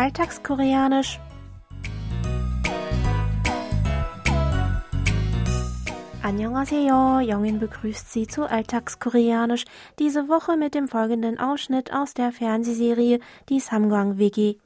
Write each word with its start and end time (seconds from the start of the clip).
Alltagskoreanisch. 0.00 1.20
Annyeonghaseyo, 6.22 7.20
Jongin 7.20 7.60
begrüßt 7.60 8.10
Sie 8.10 8.26
zu 8.26 8.48
Alltagskoreanisch, 8.48 9.66
diese 9.98 10.30
Woche 10.30 10.56
mit 10.56 10.74
dem 10.74 10.88
folgenden 10.88 11.38
Ausschnitt 11.38 11.92
aus 11.92 12.14
der 12.14 12.32
Fernsehserie 12.32 13.20
Die 13.50 13.60
Samgang 13.60 14.16
WG. 14.16 14.56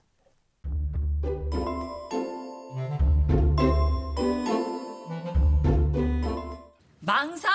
망상? 7.00 7.53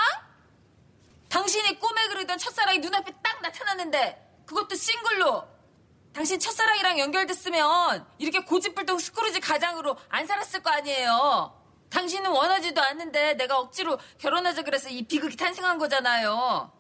당신 6.20 6.38
첫사랑이랑 6.38 7.00
연결됐으면 7.00 8.05
이렇게 8.18 8.41
고집불통 8.41 9.00
스크루지 9.00 9.40
가장으로 9.40 9.96
안 10.09 10.28
살았을 10.28 10.62
거 10.62 10.70
아니에요. 10.70 11.58
당신은 11.90 12.30
원하지도 12.30 12.82
않는데 12.82 13.36
내가 13.36 13.58
억지로 13.58 13.98
결혼하자 14.18 14.64
그래서 14.64 14.90
이 14.90 15.04
비극이 15.04 15.38
탄생한 15.38 15.78
거잖아요. 15.78 16.73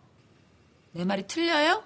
내 0.91 1.05
말이 1.05 1.25
틀려요? 1.25 1.85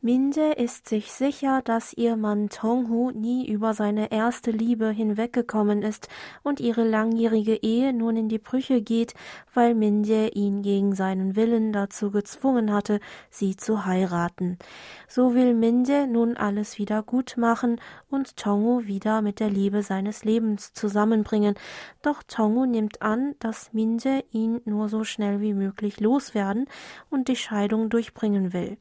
Minje 0.00 0.52
ist 0.52 0.88
sich 0.88 1.10
sicher, 1.10 1.60
dass 1.60 1.92
ihr 1.92 2.14
Mann 2.14 2.50
Tonghu 2.50 3.10
nie 3.10 3.48
über 3.48 3.74
seine 3.74 4.12
erste 4.12 4.52
Liebe 4.52 4.90
hinweggekommen 4.90 5.82
ist 5.82 6.08
und 6.44 6.60
ihre 6.60 6.84
langjährige 6.84 7.56
Ehe 7.56 7.92
nun 7.92 8.16
in 8.16 8.28
die 8.28 8.38
Brüche 8.38 8.80
geht, 8.80 9.14
weil 9.52 9.74
Minje 9.74 10.28
ihn 10.28 10.62
gegen 10.62 10.94
seinen 10.94 11.34
Willen 11.34 11.72
dazu 11.72 12.12
gezwungen 12.12 12.72
hatte, 12.72 13.00
sie 13.28 13.56
zu 13.56 13.86
heiraten. 13.86 14.56
So 15.08 15.34
will 15.34 15.52
Minje 15.52 16.06
nun 16.06 16.36
alles 16.36 16.78
wieder 16.78 17.02
gut 17.02 17.34
machen 17.36 17.80
und 18.08 18.36
Tonghu 18.36 18.86
wieder 18.86 19.20
mit 19.20 19.40
der 19.40 19.50
Liebe 19.50 19.82
seines 19.82 20.24
Lebens 20.24 20.74
zusammenbringen. 20.74 21.56
Doch 22.02 22.22
Tonghu 22.22 22.66
nimmt 22.66 23.02
an, 23.02 23.34
dass 23.40 23.72
Minje 23.72 24.22
ihn 24.30 24.60
nur 24.64 24.88
so 24.88 25.02
schnell 25.02 25.40
wie 25.40 25.54
möglich 25.54 25.98
loswerden 25.98 26.66
und 27.10 27.26
die 27.26 27.34
Scheidung 27.34 27.90
durchbringen 27.90 28.52
will. 28.52 28.78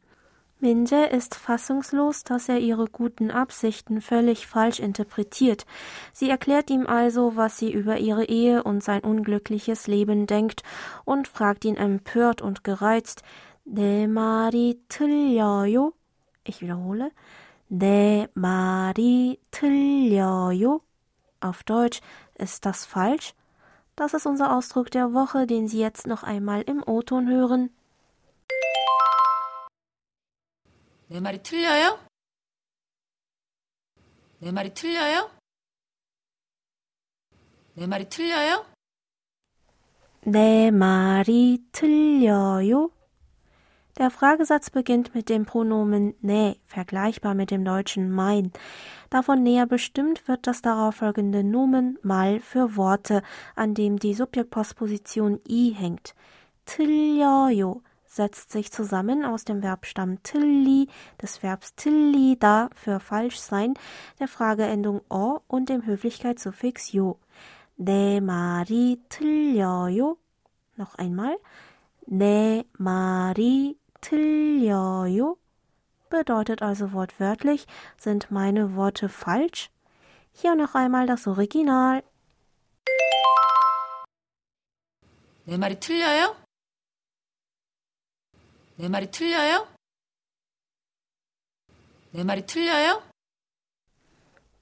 Minje 0.63 1.07
ist 1.07 1.35
fassungslos, 1.35 2.23
dass 2.23 2.49
er 2.49 2.61
ihre 2.61 2.87
guten 2.87 3.33
Absichten 3.33 4.01
völlig 4.01 4.47
falsch 4.47 4.79
interpretiert. 4.79 5.67
Sie 6.13 6.31
erklärt 6.31 6.71
ihm 6.71 6.87
also, 6.87 7.35
was 7.35 7.59
sie 7.59 7.73
über 7.73 7.99
ihre 7.99 8.27
Ehe 8.27 8.63
und 8.63 8.81
sein 8.81 9.01
unglückliches 9.01 9.89
Leben 9.89 10.29
denkt 10.29 10.63
und 11.05 11.27
fragt 11.27 11.65
ihn 11.65 11.77
empört 11.77 12.43
und 12.43 12.63
gereizt, 12.63 13.25
내 13.65 14.07
말이 14.07 14.81
틀려요? 14.89 15.93
Ich 16.45 16.63
wiederhole, 16.63 17.11
내 17.69 18.29
말이 18.35 19.41
틀려요? 19.51 20.81
Auf 21.41 21.65
Deutsch, 21.65 22.01
ist 22.39 22.67
das 22.67 22.85
falsch? 22.85 23.35
Das 23.97 24.15
ist 24.15 24.27
unser 24.27 24.57
Ausdruck 24.57 24.91
der 24.93 25.13
Woche, 25.13 25.47
den 25.47 25.67
Sie 25.67 25.81
jetzt 25.81 26.07
noch 26.07 26.23
einmal 26.23 26.63
im 26.63 26.83
O-Ton 26.87 27.29
hören. 27.29 27.71
내 31.09 31.21
말이 31.21 31.43
틀려요? 31.43 31.99
내 34.39 34.51
말이 34.51 34.75
틀려요? 34.75 35.31
내 37.75 37.87
말이 37.87 38.09
틀려요? 38.09 38.67
내 40.25 40.71
말이 40.71 41.65
틀려요? 41.73 42.91
Der 43.99 44.11
Fragesatz 44.11 44.71
beginnt 44.71 45.15
mit 45.15 45.29
dem 45.29 45.45
Pronomen 45.45 46.15
ne, 46.23 46.57
vergleichbar 46.65 47.35
mit 47.35 47.51
dem 47.51 47.63
deutschen 47.65 48.11
mein. 48.11 48.51
Davon 49.11 49.43
näher 49.43 49.67
bestimmt 49.67 50.27
wird 50.27 50.47
das 50.47 50.63
darauf 50.63 50.97
folgende 50.97 51.45
Nomen 51.45 51.99
mal 52.03 52.41
für 52.41 52.77
Worte, 52.77 53.23
an 53.55 53.75
dem 53.75 53.99
die 53.99 54.15
Subjektpostposition 54.15 55.41
i 55.47 55.75
hängt. 55.77 56.15
틀려요 56.65 57.83
setzt 58.17 58.51
sich 58.53 58.71
zusammen 58.71 59.25
aus 59.25 59.45
dem 59.45 59.63
Verbstamm 59.63 60.23
tilli, 60.23 60.89
des 61.21 61.43
Verbs 61.43 61.75
tillida 61.75 62.69
für 62.75 63.01
falsch 63.01 63.39
sein, 63.39 63.75
der 64.21 64.29
Frageendung 64.29 65.01
o 65.09 65.41
und 65.49 65.69
dem 65.69 65.87
Höflichkeitssuffix 65.87 66.93
yo. 66.93 67.19
내 67.77 68.21
말이 68.21 69.01
틀려요? 69.09 70.17
Noch 70.77 70.95
einmal. 70.97 71.39
내 72.07 72.65
말이 72.79 73.79
틀려요? 74.01 75.37
Bedeutet 76.11 76.63
also 76.63 76.93
wortwörtlich, 76.93 77.67
sind 77.97 78.31
meine 78.31 78.77
Worte 78.77 79.09
falsch? 79.09 79.71
Hier 80.33 80.55
noch 80.55 80.75
einmal 80.75 81.07
das 81.07 81.27
Original. 81.27 82.03
내 85.47 85.57
말이 85.57 85.81
틀려요? 85.81 86.37
내 88.78 88.88
말이 88.90 89.10
틀려요? 89.10 89.68
내 92.12 92.24
말이 92.24 92.46
틀려요? 92.46 93.02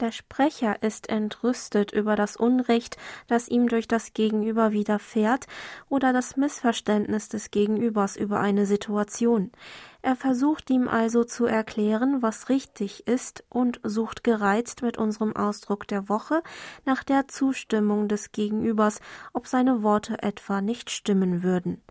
Der 0.01 0.11
Sprecher 0.11 0.83
ist 0.83 1.07
entrüstet 1.07 1.93
über 1.93 2.17
das 2.17 2.35
Unrecht, 2.35 2.97
das 3.27 3.47
ihm 3.47 3.69
durch 3.69 3.87
das 3.87 4.13
Gegenüber 4.13 4.73
widerfährt 4.73 5.47
oder 5.87 6.11
das 6.11 6.35
Missverständnis 6.35 7.29
des 7.29 7.49
Gegenübers 7.49 8.17
über 8.17 8.41
eine 8.41 8.65
Situation. 8.65 9.53
Er 10.01 10.17
versucht 10.17 10.69
ihm 10.69 10.89
also 10.89 11.23
zu 11.23 11.45
erklären, 11.45 12.21
was 12.21 12.49
richtig 12.49 13.07
ist 13.07 13.45
und 13.47 13.79
sucht 13.83 14.25
gereizt 14.25 14.81
mit 14.81 14.97
unserem 14.97 15.33
Ausdruck 15.33 15.87
der 15.87 16.09
Woche 16.09 16.43
nach 16.83 17.05
der 17.05 17.29
Zustimmung 17.29 18.09
des 18.09 18.33
Gegenübers, 18.33 18.99
ob 19.31 19.47
seine 19.47 19.81
Worte 19.81 20.21
etwa 20.21 20.59
nicht 20.59 20.89
stimmen 20.89 21.41
würden. 21.41 21.81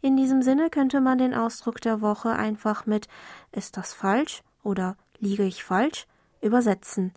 In 0.00 0.16
diesem 0.16 0.40
Sinne 0.40 0.70
könnte 0.70 1.02
man 1.02 1.18
den 1.18 1.34
Ausdruck 1.34 1.82
der 1.82 2.00
Woche 2.00 2.30
einfach 2.30 2.86
mit 2.86 3.06
ist 3.52 3.76
das 3.76 3.92
falsch 3.92 4.42
oder 4.62 4.96
liege 5.18 5.44
ich 5.44 5.62
falsch 5.62 6.06
übersetzen. 6.40 7.12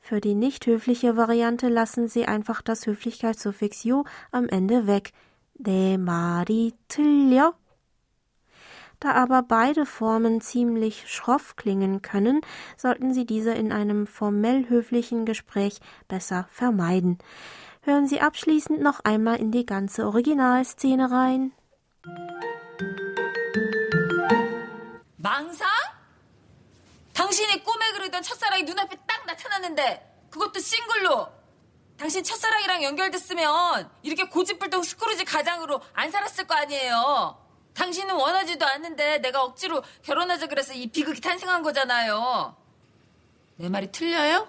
Für 0.00 0.20
die 0.20 0.34
nicht 0.34 0.66
höfliche 0.66 1.16
Variante 1.16 1.68
lassen 1.68 2.08
Sie 2.08 2.26
einfach 2.26 2.62
das 2.62 2.86
Höflichkeitssuffix 2.86 3.82
jo 3.84 4.04
am 4.30 4.48
Ende 4.48 4.86
weg. 4.86 5.12
De 5.54 5.98
mari 5.98 6.74
Da 9.00 9.12
aber 9.12 9.42
beide 9.42 9.84
Formen 9.84 10.40
ziemlich 10.40 11.10
schroff 11.10 11.56
klingen 11.56 12.02
können, 12.02 12.40
sollten 12.76 13.14
Sie 13.14 13.26
diese 13.26 13.52
in 13.52 13.72
einem 13.72 14.06
formell 14.06 14.68
höflichen 14.68 15.24
Gespräch 15.24 15.80
besser 16.08 16.46
vermeiden. 16.50 17.18
Hören 17.82 18.06
Sie 18.06 18.20
abschließend 18.20 18.80
noch 18.80 19.00
einmal 19.00 19.40
in 19.40 19.50
die 19.50 19.66
ganze 19.66 20.06
Originalszene 20.06 21.10
rein. 21.10 21.52
당신이 27.36 27.64
꿈에 27.64 27.92
그리던 27.92 28.22
첫사랑이 28.22 28.62
눈앞에 28.62 28.96
딱 29.06 29.26
나타났는데 29.26 30.26
그것도 30.30 30.58
싱글로 30.58 31.28
당신 31.98 32.24
첫사랑이랑 32.24 32.82
연결됐으면 32.82 33.90
이렇게 34.02 34.24
고집불통 34.24 34.82
스크루지 34.82 35.26
가장으로 35.26 35.82
안 35.92 36.10
살았을 36.10 36.46
거 36.46 36.54
아니에요. 36.54 37.36
당신은 37.74 38.14
원하지도 38.14 38.64
않는데 38.64 39.18
내가 39.18 39.42
억지로 39.42 39.82
결혼하자 40.02 40.46
그래서 40.46 40.72
이 40.72 40.86
비극이 40.86 41.20
탄생한 41.20 41.62
거잖아요. 41.62 42.56
내 43.56 43.68
말이 43.68 43.92
틀려요? 43.92 44.48